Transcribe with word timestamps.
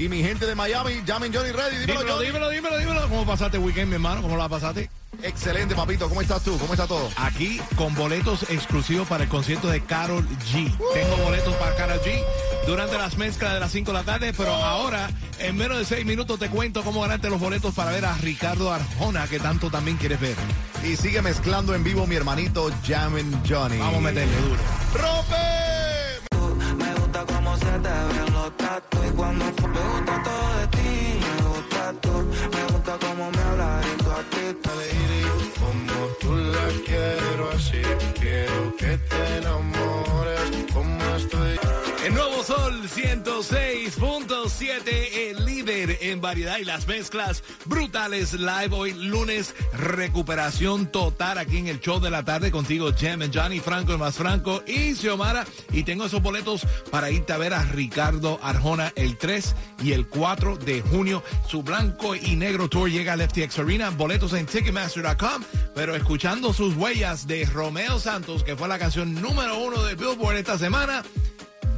Y 0.00 0.08
mi 0.08 0.22
gente 0.22 0.46
de 0.46 0.54
Miami, 0.54 1.02
llamen 1.04 1.30
Johnny 1.30 1.52
Ready. 1.52 1.80
Dímelo, 1.80 2.00
Dímelo, 2.00 2.14
Johnny. 2.14 2.26
dímelo, 2.26 2.48
dímelo, 2.48 2.78
dímelo. 2.78 3.02
¿Cómo 3.02 3.26
pasaste 3.26 3.58
el 3.58 3.62
weekend, 3.62 3.88
mi 3.88 3.94
hermano? 3.96 4.22
¿Cómo 4.22 4.34
la 4.34 4.48
pasaste? 4.48 4.88
Excelente, 5.22 5.74
papito. 5.74 6.08
¿Cómo 6.08 6.22
estás 6.22 6.42
tú? 6.42 6.56
¿Cómo 6.56 6.72
está 6.72 6.86
todo? 6.86 7.10
Aquí 7.16 7.60
con 7.76 7.94
boletos 7.94 8.44
exclusivos 8.44 9.06
para 9.06 9.24
el 9.24 9.28
concierto 9.28 9.68
de 9.68 9.82
Carol 9.82 10.26
G. 10.50 10.74
Tengo 10.94 11.16
boletos 11.18 11.54
para 11.56 11.76
Carol 11.76 12.00
G 12.00 12.18
durante 12.66 12.96
las 12.96 13.18
mezclas 13.18 13.52
de 13.52 13.60
las 13.60 13.70
5 13.72 13.92
de 13.92 13.98
la 13.98 14.04
tarde, 14.04 14.32
pero 14.34 14.54
ahora, 14.54 15.10
en 15.38 15.58
menos 15.58 15.76
de 15.76 15.84
6 15.84 16.06
minutos, 16.06 16.38
te 16.38 16.48
cuento 16.48 16.82
cómo 16.82 17.02
ganarte 17.02 17.28
los 17.28 17.38
boletos 17.38 17.74
para 17.74 17.90
ver 17.90 18.06
a 18.06 18.14
Ricardo 18.14 18.72
Arjona, 18.72 19.28
que 19.28 19.38
tanto 19.38 19.70
también 19.70 19.98
quieres 19.98 20.18
ver. 20.18 20.36
Y 20.82 20.96
sigue 20.96 21.20
mezclando 21.20 21.74
en 21.74 21.84
vivo 21.84 22.06
mi 22.06 22.16
hermanito 22.16 22.70
Jammin 22.88 23.30
Johnny. 23.46 23.76
Vamos 23.76 23.96
a 23.96 24.00
meterle 24.00 24.34
duro. 24.34 24.60
¡Rompe! 24.94 25.69
Como 35.58 36.06
tú 36.20 36.36
la 36.36 36.68
quiero 36.86 37.50
así, 37.50 37.82
quiero 38.18 38.76
que 38.76 38.98
te 38.98 39.36
enamores 39.38 40.50
como 40.72 41.02
estoy. 41.16 41.89
El 42.02 42.14
nuevo 42.14 42.42
Sol 42.42 42.88
106.7, 42.88 45.28
el 45.28 45.44
líder 45.44 45.98
en 46.00 46.22
variedad 46.22 46.56
y 46.56 46.64
las 46.64 46.88
mezclas 46.88 47.44
brutales 47.66 48.32
live 48.32 48.70
hoy 48.70 48.94
lunes, 48.94 49.54
recuperación 49.74 50.90
total 50.90 51.36
aquí 51.36 51.58
en 51.58 51.66
el 51.66 51.78
show 51.78 52.00
de 52.00 52.08
la 52.08 52.24
tarde 52.24 52.50
contigo, 52.50 52.90
Jem 52.94 53.30
Johnny 53.30 53.60
Franco, 53.60 53.92
el 53.92 53.98
más 53.98 54.16
Franco 54.16 54.62
y 54.66 54.94
Xiomara. 54.94 55.44
Y 55.72 55.82
tengo 55.82 56.06
esos 56.06 56.22
boletos 56.22 56.66
para 56.90 57.10
irte 57.10 57.34
a 57.34 57.38
ver 57.38 57.52
a 57.52 57.64
Ricardo 57.64 58.40
Arjona 58.42 58.94
el 58.96 59.18
3 59.18 59.54
y 59.82 59.92
el 59.92 60.06
4 60.06 60.56
de 60.56 60.80
junio. 60.80 61.22
Su 61.46 61.62
blanco 61.62 62.14
y 62.14 62.34
negro 62.34 62.70
tour 62.70 62.90
llega 62.90 63.12
al 63.12 63.28
FTX 63.28 63.58
Arena. 63.58 63.90
Boletos 63.90 64.32
en 64.32 64.46
Ticketmaster.com, 64.46 65.44
pero 65.74 65.94
escuchando 65.94 66.54
sus 66.54 66.76
huellas 66.76 67.26
de 67.26 67.44
Romeo 67.44 68.00
Santos, 68.00 68.42
que 68.42 68.56
fue 68.56 68.68
la 68.68 68.78
canción 68.78 69.20
número 69.20 69.58
uno 69.58 69.82
de 69.82 69.96
Billboard 69.96 70.38
esta 70.38 70.56
semana 70.56 71.02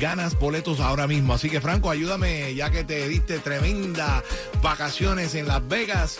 ganas 0.02 0.36
boletos 0.36 0.80
ahora 0.80 1.06
mismo. 1.06 1.32
Así 1.32 1.48
que 1.48 1.60
Franco, 1.60 1.88
ayúdame 1.88 2.52
ya 2.56 2.70
que 2.70 2.82
te 2.82 3.08
diste 3.08 3.38
tremenda 3.38 4.24
vacaciones 4.60 5.36
en 5.36 5.46
Las 5.46 5.66
Vegas 5.68 6.18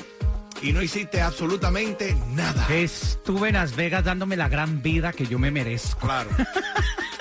y 0.62 0.72
no 0.72 0.80
hiciste 0.82 1.20
absolutamente 1.20 2.16
nada. 2.28 2.64
Estuve 2.72 3.48
en 3.48 3.54
Las 3.54 3.74
Vegas 3.74 4.04
dándome 4.04 4.36
la 4.36 4.48
gran 4.48 4.82
vida 4.82 5.12
que 5.12 5.26
yo 5.26 5.36
me 5.40 5.50
merezco. 5.50 6.06
Claro. 6.06 6.30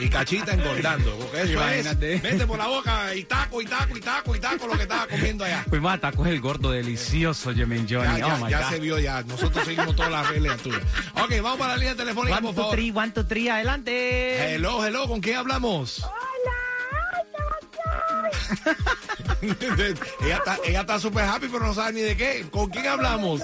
Y 0.00 0.08
cachita 0.08 0.52
engordando, 0.52 1.16
porque 1.18 1.42
eso 1.42 1.52
Imagínate. 1.54 2.14
es, 2.14 2.22
vete 2.22 2.46
por 2.46 2.58
la 2.58 2.66
boca 2.66 3.14
y 3.14 3.24
taco, 3.24 3.60
y 3.60 3.66
taco, 3.66 3.96
y 3.96 4.00
taco, 4.00 4.36
y 4.36 4.40
taco 4.40 4.66
lo 4.66 4.74
que 4.76 4.82
estaba 4.82 5.06
comiendo 5.06 5.44
allá. 5.44 5.64
Fuimos 5.68 5.92
a 5.92 5.98
tacos 5.98 6.26
el 6.28 6.40
gordo, 6.40 6.70
delicioso, 6.70 7.52
Jemen 7.54 7.86
Ya, 7.86 7.98
Johnny. 8.00 8.18
ya, 8.20 8.26
oh 8.34 8.44
my 8.44 8.50
ya 8.50 8.62
God. 8.62 8.68
se 8.70 8.80
vio 8.80 8.98
ya. 8.98 9.22
Nosotros 9.22 9.64
seguimos 9.64 9.96
todas 9.96 10.10
las 10.12 10.28
reglas 10.28 10.58
tuyas. 10.58 10.82
Ok, 11.22 11.32
vamos 11.42 11.58
para 11.58 11.72
la 11.72 11.76
línea 11.78 11.94
telefónica, 11.96 12.36
One, 12.38 12.46
por 12.46 12.54
two, 12.54 12.62
favor. 12.62 12.76
three, 12.76 12.90
one, 12.94 13.10
two, 13.10 13.24
three, 13.26 13.48
adelante. 13.48 14.54
Hello, 14.54 14.84
hello, 14.86 15.08
¿con 15.08 15.20
quién 15.20 15.36
hablamos? 15.36 16.02
ella 20.22 20.36
está, 20.36 20.58
ella 20.64 20.80
está 20.80 20.98
súper 20.98 21.24
happy, 21.24 21.48
pero 21.48 21.66
no 21.66 21.74
sabe 21.74 21.92
ni 21.92 22.00
de 22.00 22.16
qué. 22.16 22.46
¿Con 22.50 22.68
quién 22.70 22.86
hablamos? 22.86 23.42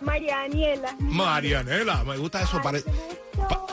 María 0.00 0.38
Daniela. 0.38 0.96
Marianela, 0.98 2.02
me 2.04 2.16
gusta 2.16 2.42
eso. 2.42 2.60
pare- 2.60 2.82
pa- 2.82 2.90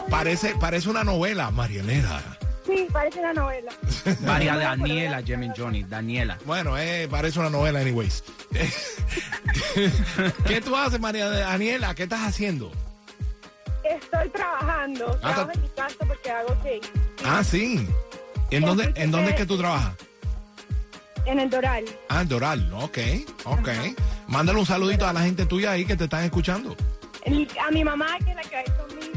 parece, 0.09 0.55
parece 0.55 0.89
una 0.89 1.03
novela, 1.03 1.51
Marianela. 1.51 2.21
Sí, 2.65 2.87
parece 2.91 3.19
una 3.19 3.33
novela. 3.33 3.71
María 4.21 4.55
Daniela, 4.55 5.23
Jemen 5.23 5.53
Johnny, 5.57 5.83
Daniela. 5.83 6.37
Bueno, 6.45 6.77
eh, 6.77 7.07
parece 7.09 7.39
una 7.39 7.49
novela, 7.49 7.79
anyways. 7.79 8.23
¿Qué 10.47 10.61
tú 10.61 10.75
haces, 10.75 10.99
María 10.99 11.29
Daniela? 11.29 11.95
¿Qué 11.95 12.03
estás 12.03 12.21
haciendo? 12.27 12.71
Estoy 13.83 14.29
trabajando. 14.29 15.17
Ah, 15.23 15.33
Trabajo 15.33 15.41
está- 15.41 15.53
en 15.53 15.61
mi 15.61 15.69
casa 15.69 15.95
porque 16.07 16.31
hago 16.31 16.55
cake. 16.63 16.91
Ah, 17.25 17.43
sí. 17.43 17.87
¿En 18.51 18.63
dónde, 18.65 18.91
¿En 18.95 19.11
dónde 19.11 19.31
es 19.31 19.35
que- 19.37 19.45
tú 19.45 19.57
trabajas? 19.57 19.93
En 21.25 21.39
el 21.39 21.49
Doral. 21.49 21.85
Ah, 22.09 22.21
en 22.21 22.27
Doral. 22.27 22.73
Ok, 22.73 22.97
ok. 23.45 23.69
Mándale 24.27 24.59
un 24.59 24.65
saludito 24.65 25.07
a 25.07 25.13
la 25.13 25.21
gente 25.21 25.45
tuya 25.45 25.71
ahí 25.71 25.85
que 25.85 25.95
te 25.95 26.05
están 26.05 26.23
escuchando. 26.23 26.75
El- 27.23 27.47
A 27.67 27.71
mi 27.71 27.83
mamá, 27.83 28.17
que 28.23 28.29
es 28.31 28.35
la 28.35 28.41
que 28.43 28.55
va 28.55 28.77
conmigo, 28.77 29.08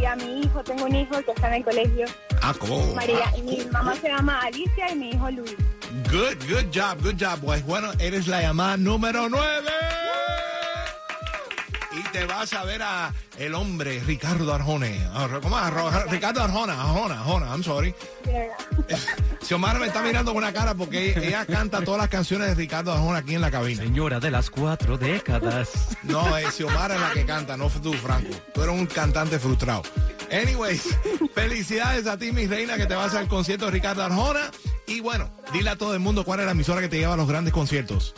y 0.00 0.04
a 0.04 0.16
mi 0.16 0.40
hijo. 0.40 0.62
Tengo 0.64 0.84
un 0.84 0.94
hijo 0.94 1.22
que 1.22 1.30
está 1.32 1.48
en 1.48 1.54
el 1.54 1.64
colegio. 1.64 2.06
Ah, 2.42 2.54
cool. 2.58 2.94
María, 2.94 3.32
y 3.36 3.42
mi 3.42 3.64
mamá 3.66 3.94
se 3.96 4.08
llama 4.08 4.40
Alicia 4.40 4.92
y 4.92 4.96
mi 4.96 5.10
hijo 5.10 5.30
Luis. 5.30 5.56
Good, 6.10 6.48
good 6.48 6.66
job, 6.72 7.02
good 7.02 7.16
job. 7.18 7.40
Pues 7.40 7.64
bueno, 7.64 7.88
eres 7.98 8.26
la 8.26 8.42
llamada 8.42 8.76
número 8.76 9.28
9. 9.28 9.97
Y 11.90 12.02
te 12.12 12.26
vas 12.26 12.52
a 12.52 12.64
ver 12.64 12.82
a 12.82 13.12
el 13.38 13.54
hombre 13.54 14.00
Ricardo 14.06 14.52
Arjone. 14.52 15.06
Ah, 15.12 15.26
¿Cómo 15.42 15.58
es? 15.58 15.64
Arro- 15.64 16.06
Ricardo 16.10 16.42
Arjona, 16.42 16.74
Arjona, 16.82 17.20
Arjona, 17.20 17.46
I'm 17.46 17.64
sorry. 17.64 17.94
Xiomara 19.42 19.78
me 19.78 19.86
está 19.86 20.02
mirando 20.02 20.32
con 20.32 20.42
una 20.42 20.52
cara 20.52 20.74
porque 20.74 21.14
ella 21.26 21.46
canta 21.46 21.82
todas 21.82 22.00
las 22.00 22.08
canciones 22.10 22.48
de 22.48 22.54
Ricardo 22.54 22.92
Arjona 22.92 23.18
aquí 23.18 23.34
en 23.34 23.40
la 23.40 23.50
cabina. 23.50 23.82
Señora 23.82 24.20
de 24.20 24.30
las 24.30 24.50
cuatro 24.50 24.98
décadas. 24.98 25.70
No, 26.02 26.36
es 26.36 26.54
Xiomara 26.54 26.94
es 26.96 27.00
la 27.00 27.12
que 27.12 27.24
canta, 27.24 27.56
no 27.56 27.68
tú, 27.70 27.92
Franco. 27.94 28.34
Tú 28.52 28.62
eres 28.62 28.74
un 28.74 28.86
cantante 28.86 29.38
frustrado. 29.38 29.82
Anyways, 30.30 30.82
felicidades 31.34 32.06
a 32.06 32.18
ti, 32.18 32.32
mi 32.32 32.46
reina, 32.46 32.76
que 32.76 32.86
te 32.86 32.94
vas 32.94 33.14
al 33.14 33.28
concierto 33.28 33.66
de 33.66 33.70
Ricardo 33.72 34.02
Arjona. 34.04 34.50
Y 34.86 35.00
bueno, 35.00 35.30
dile 35.52 35.70
a 35.70 35.76
todo 35.76 35.94
el 35.94 36.00
mundo 36.00 36.24
cuál 36.24 36.40
es 36.40 36.46
la 36.46 36.52
emisora 36.52 36.80
que 36.80 36.88
te 36.88 36.98
lleva 36.98 37.14
a 37.14 37.16
los 37.16 37.28
grandes 37.28 37.52
conciertos. 37.52 38.14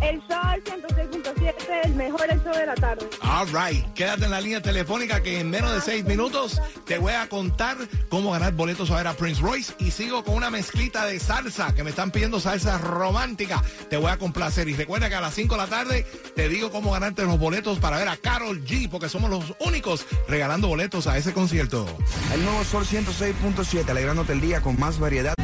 El 0.00 0.20
Sol 0.28 0.62
106.7, 0.64 1.54
el 1.84 1.94
mejor 1.94 2.26
show 2.44 2.54
de 2.54 2.66
la 2.66 2.74
tarde. 2.74 3.08
All 3.22 3.46
right, 3.48 3.84
quédate 3.94 4.24
en 4.26 4.30
la 4.30 4.40
línea 4.40 4.62
telefónica 4.62 5.22
que 5.22 5.40
en 5.40 5.50
menos 5.50 5.72
de 5.72 5.80
seis 5.80 6.04
minutos 6.04 6.60
te 6.86 6.98
voy 6.98 7.12
a 7.12 7.28
contar 7.28 7.76
cómo 8.08 8.30
ganar 8.30 8.52
boletos 8.52 8.90
a 8.90 8.96
ver 8.96 9.06
a 9.08 9.14
Prince 9.14 9.42
Royce 9.42 9.74
y 9.78 9.90
sigo 9.90 10.22
con 10.24 10.34
una 10.34 10.50
mezclita 10.50 11.04
de 11.06 11.18
salsa 11.18 11.74
que 11.74 11.82
me 11.82 11.90
están 11.90 12.10
pidiendo 12.10 12.38
salsa 12.40 12.78
romántica. 12.78 13.62
Te 13.90 13.96
voy 13.96 14.10
a 14.10 14.18
complacer 14.18 14.68
y 14.68 14.74
recuerda 14.74 15.08
que 15.08 15.16
a 15.16 15.20
las 15.20 15.34
5 15.34 15.54
de 15.54 15.60
la 15.60 15.66
tarde 15.66 16.06
te 16.36 16.48
digo 16.48 16.70
cómo 16.70 16.92
ganarte 16.92 17.24
los 17.24 17.38
boletos 17.38 17.78
para 17.78 17.98
ver 17.98 18.08
a 18.08 18.16
Carol 18.16 18.64
G 18.64 18.88
porque 18.88 19.08
somos 19.08 19.30
los 19.30 19.54
únicos 19.60 20.06
regalando 20.28 20.68
boletos 20.68 21.06
a 21.06 21.18
ese 21.18 21.32
concierto. 21.32 21.86
El 22.32 22.44
nuevo 22.44 22.62
Sol 22.64 22.84
106.7, 22.84 23.88
alegrándote 23.88 24.32
el 24.32 24.40
día 24.40 24.60
con 24.60 24.78
más 24.78 24.98
variedad. 24.98 25.34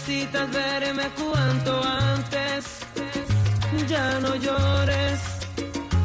Necesitas 0.00 0.50
verme 0.50 1.10
cuanto 1.10 1.82
antes, 1.84 2.64
ya 3.86 4.18
no 4.20 4.34
llores, 4.34 5.20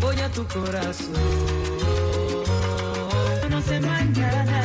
voy 0.01 0.19
a 0.19 0.29
tu 0.29 0.45
corazón. 0.47 1.13
No 3.49 3.61
sé 3.61 3.79
mañana. 3.79 4.64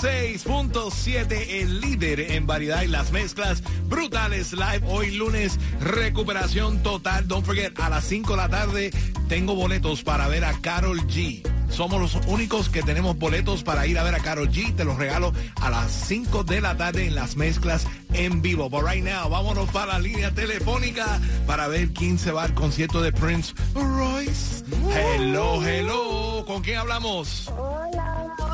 106.7, 0.00 1.60
el 1.60 1.80
líder 1.82 2.20
en 2.32 2.46
variedad 2.46 2.80
y 2.82 2.86
las 2.86 3.12
mezclas 3.12 3.62
brutales 3.84 4.52
live. 4.52 4.80
Hoy 4.86 5.10
lunes, 5.10 5.58
recuperación 5.80 6.82
total. 6.82 7.28
Don't 7.28 7.44
forget, 7.44 7.78
a 7.78 7.90
las 7.90 8.04
5 8.04 8.30
de 8.30 8.36
la 8.38 8.48
tarde 8.48 8.90
tengo 9.28 9.54
boletos 9.54 10.02
para 10.02 10.26
ver 10.28 10.46
a 10.46 10.58
Carol 10.62 11.06
G. 11.06 11.42
Somos 11.68 12.00
los 12.00 12.26
únicos 12.26 12.70
que 12.70 12.82
tenemos 12.82 13.18
boletos 13.18 13.62
para 13.62 13.86
ir 13.86 13.98
a 13.98 14.02
ver 14.02 14.14
a 14.14 14.20
Carol 14.20 14.50
G. 14.50 14.74
Te 14.74 14.84
los 14.84 14.96
regalo 14.96 15.34
a 15.60 15.68
las 15.68 15.90
5 15.90 16.44
de 16.44 16.62
la 16.62 16.78
tarde 16.78 17.06
en 17.06 17.14
las 17.14 17.36
mezclas 17.36 17.86
en 18.14 18.40
vivo. 18.40 18.70
But 18.70 18.84
right 18.84 19.04
now, 19.04 19.28
vámonos 19.28 19.68
para 19.68 19.92
la 19.92 19.98
línea 19.98 20.30
telefónica 20.30 21.20
para 21.46 21.68
ver 21.68 21.90
quién 21.92 22.18
se 22.18 22.32
va 22.32 22.44
al 22.44 22.54
concierto 22.54 23.02
de 23.02 23.12
Prince 23.12 23.54
Royce. 23.74 24.64
Hello, 24.94 25.62
hello. 25.62 26.44
¿Con 26.46 26.62
quién 26.62 26.78
hablamos? 26.78 27.48
Hola, 27.56 27.99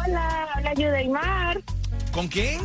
hola, 0.06 0.46
habla 0.54 0.74
Yudeimar. 0.74 1.60
¿Con 2.12 2.28
quién? 2.28 2.60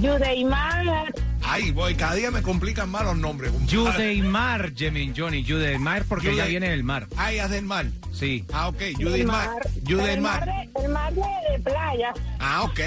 Yudeimar. 0.00 1.12
Ay, 1.46 1.70
voy, 1.72 1.94
cada 1.94 2.14
día 2.14 2.30
me 2.30 2.40
complican 2.42 2.88
más 2.88 3.04
los 3.04 3.16
nombres. 3.16 3.52
Yudeimar, 3.66 4.72
Jemin 4.74 5.14
Johnny, 5.16 5.42
Yudeimar 5.44 6.04
porque 6.04 6.28
Yude- 6.32 6.36
ya 6.36 6.44
viene 6.46 6.70
del 6.70 6.82
mar. 6.84 7.06
Ay, 7.16 7.38
haz 7.38 7.50
del 7.50 7.64
mar. 7.64 7.86
Sí. 8.12 8.44
Ah, 8.52 8.68
ok. 8.68 8.80
Yudeimar. 8.98 9.46
mar, 9.48 9.58
el 9.64 9.72
mar, 9.72 9.82
Yudeimar. 9.84 10.44
de, 10.46 10.70
el 10.84 10.88
mar 10.88 11.12
de, 11.14 11.22
de 11.52 11.58
playa. 11.60 12.12
Ah, 12.38 12.62
ok. 12.62 12.80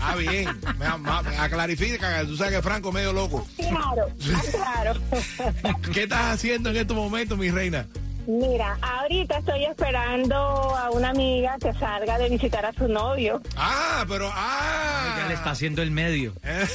Ah, 0.00 0.16
bien. 0.16 0.48
Me, 0.78 0.88
ma- 0.98 1.22
a 1.38 1.48
clarifica, 1.48 2.24
tú 2.24 2.36
sabes 2.36 2.54
que 2.54 2.62
Franco 2.62 2.88
es 2.88 2.94
medio 2.94 3.12
loco. 3.12 3.46
Claro, 3.56 4.06
ah, 4.34 4.42
claro. 4.50 5.80
¿Qué 5.92 6.04
estás 6.04 6.34
haciendo 6.34 6.70
en 6.70 6.76
estos 6.78 6.96
momentos, 6.96 7.36
mi 7.38 7.50
reina? 7.50 7.86
Mira, 8.28 8.76
ahorita 8.82 9.38
estoy 9.38 9.64
esperando 9.64 10.36
a 10.36 10.90
una 10.90 11.08
amiga 11.08 11.56
que 11.58 11.72
salga 11.72 12.18
de 12.18 12.28
visitar 12.28 12.62
a 12.66 12.74
su 12.74 12.86
novio. 12.86 13.40
Ah, 13.56 14.04
pero, 14.06 14.30
ah. 14.30 15.14
Ya 15.18 15.28
le 15.28 15.34
está 15.34 15.52
haciendo 15.52 15.80
el 15.80 15.90
medio. 15.90 16.34
Eh, 16.42 16.66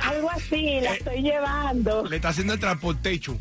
Algo 0.00 0.28
así, 0.32 0.80
la 0.80 0.94
estoy 0.94 1.22
llevando. 1.22 2.04
le 2.06 2.16
está 2.16 2.30
haciendo 2.30 2.54
el 2.54 2.58
transportation. 2.58 3.38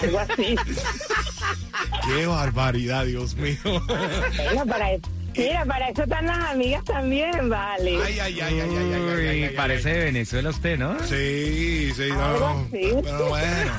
Algo 0.00 0.18
así. 0.20 0.56
Qué 2.06 2.24
barbaridad, 2.26 3.04
Dios 3.04 3.34
mío. 3.36 3.58
Bueno, 3.64 4.64
para 4.66 4.92
eso. 4.92 5.06
Mira, 5.38 5.64
para 5.64 5.88
eso 5.88 6.02
están 6.02 6.26
las 6.26 6.38
amigas 6.50 6.84
también, 6.84 7.48
vale. 7.48 7.96
Ay, 8.04 8.18
ay, 8.20 8.40
ay, 8.40 8.60
ay, 8.60 8.70
ay, 8.76 8.92
ay, 9.28 9.44
ay, 9.44 9.54
parece 9.56 9.90
de 9.90 10.04
Venezuela 10.06 10.50
usted, 10.50 10.78
¿no? 10.78 10.98
Sí, 11.04 11.92
sí, 11.96 12.08
no. 12.10 12.66
Pero 12.70 13.28
bueno. 13.28 13.72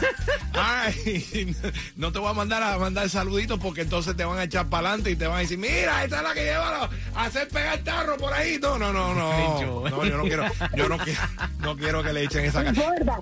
Ay, 0.53 1.55
no 1.95 2.11
te 2.11 2.19
voy 2.19 2.29
a 2.29 2.33
mandar 2.33 2.63
a 2.63 2.77
mandar 2.77 3.09
saluditos 3.09 3.59
porque 3.59 3.81
entonces 3.81 4.15
te 4.15 4.23
van 4.25 4.39
a 4.39 4.43
echar 4.43 4.67
para 4.69 4.89
adelante 4.89 5.11
y 5.11 5.15
te 5.15 5.27
van 5.27 5.37
a 5.37 5.39
decir, 5.41 5.57
mira, 5.57 6.03
esta 6.03 6.17
es 6.17 6.23
la 6.23 6.33
que 6.33 6.43
lleva 6.43 6.89
a 7.15 7.23
hacer 7.25 7.47
pegar 7.49 7.77
tarro 7.79 8.17
por 8.17 8.33
ahí. 8.33 8.57
No, 8.61 8.77
no, 8.77 8.91
no, 8.93 9.13
no. 9.13 9.81
No, 9.89 10.05
yo 10.05 10.17
no 10.17 10.23
quiero, 10.23 10.45
yo 10.75 10.89
no 10.89 10.97
quiero, 10.97 11.21
no 11.59 11.77
quiero 11.77 12.03
que 12.03 12.13
le 12.13 12.23
echen 12.23 12.45
esa 12.45 12.63
No 12.63 12.73
cara. 12.73 13.19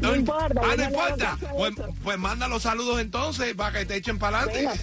No 0.00 0.14
importa, 0.16 0.60
Ah, 0.64 0.74
no 0.76 0.84
importa. 0.84 1.30
hago 1.32 1.38
caso 1.40 1.48
a 1.48 1.56
Pues, 1.56 1.72
pues 2.02 2.18
manda 2.18 2.48
los 2.48 2.62
saludos 2.62 3.00
entonces 3.00 3.54
para 3.54 3.78
que 3.78 3.84
te 3.86 3.96
echen 3.96 4.18
para 4.18 4.40
adelante. 4.40 4.80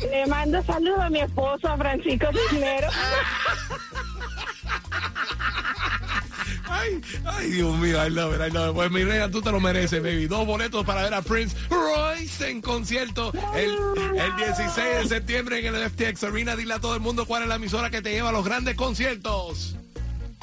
Le 0.00 0.26
mando 0.26 0.62
saludos 0.64 1.00
a 1.00 1.10
mi 1.10 1.20
esposo, 1.20 1.68
a 1.68 1.76
Francisco 1.76 2.26
Cisneros. 2.50 2.94
Ay, 6.68 7.00
ay, 7.24 7.50
Dios 7.50 7.78
mío, 7.78 8.02
it, 8.04 8.08
I 8.08 8.50
love 8.50 8.70
it. 8.70 8.74
Pues 8.74 8.90
mi 8.90 9.04
reina, 9.04 9.30
tú 9.30 9.42
te 9.42 9.52
lo 9.52 9.60
mereces, 9.60 10.02
baby. 10.02 10.26
Dos 10.26 10.46
boletos 10.46 10.84
para 10.84 11.02
ver 11.02 11.14
a 11.14 11.22
Prince 11.22 11.56
Royce 11.68 12.50
en 12.50 12.60
concierto 12.62 13.30
el, 13.54 13.70
el 14.18 14.36
16 14.36 14.76
de 14.76 15.08
septiembre 15.08 15.66
en 15.66 15.74
el 15.74 15.90
FTX 15.90 16.24
Arena. 16.24 16.56
Dile 16.56 16.74
a 16.74 16.80
todo 16.80 16.94
el 16.94 17.00
mundo 17.00 17.26
cuál 17.26 17.42
es 17.42 17.48
la 17.48 17.56
emisora 17.56 17.90
que 17.90 18.00
te 18.00 18.10
lleva 18.10 18.30
a 18.30 18.32
los 18.32 18.44
grandes 18.44 18.74
conciertos. 18.74 19.76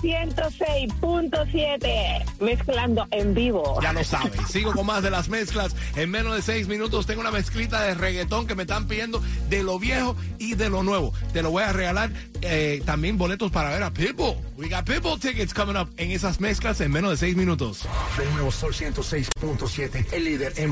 106.7, 0.02 2.26
mezclando 2.40 3.08
en 3.12 3.34
vivo. 3.34 3.80
Ya 3.82 3.94
lo 3.94 4.04
sabes. 4.04 4.42
Sigo 4.50 4.74
con 4.74 4.86
más 4.86 5.02
de 5.04 5.12
las 5.12 5.30
mezclas. 5.30 5.76
En 5.96 6.10
menos 6.10 6.36
de 6.36 6.42
seis 6.42 6.68
minutos 6.68 7.06
tengo 7.06 7.22
una 7.22 7.32
mezclita 7.32 7.84
de 7.84 7.94
reggaetón 7.94 8.48
que 8.48 8.56
me 8.56 8.64
están 8.64 8.88
pidiendo 8.88 9.22
de 9.50 9.64
lo 9.64 9.80
viejo 9.80 10.16
y 10.38 10.56
de 10.56 10.70
lo 10.70 10.84
nuevo. 10.84 11.14
Te 11.34 11.42
lo 11.42 11.52
voy 11.52 11.64
a 11.64 11.74
regalar 11.74 12.12
eh, 12.42 12.82
también 12.86 13.18
boletos 13.18 13.52
para 13.52 13.70
ver 13.70 13.84
a 13.84 13.92
Pitbull. 13.92 14.36
We 14.58 14.70
got 14.70 14.86
Pitbull 14.86 15.20
tickets 15.20 15.54
coming 15.54 15.76
up 15.76 15.90
en 15.98 16.12
esas 16.12 16.40
mezclas 16.40 16.80
en 16.82 16.92
menos 16.92 17.12
de 17.12 17.18
seis 17.18 17.36
minutos. 17.36 17.86
De 18.18 18.26
nuevo 18.32 18.52
Sol 18.52 18.74
106.7, 18.74 20.14
el 20.14 20.24
líder 20.24 20.54
en 20.58 20.72